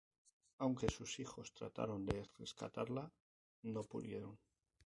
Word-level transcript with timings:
Aunque 0.57 0.89
sus 0.89 1.19
hijos 1.19 1.53
trataron 1.53 2.07
de 2.07 2.27
rescatarla, 2.39 3.11
no 3.61 3.83
pudieron. 3.83 4.39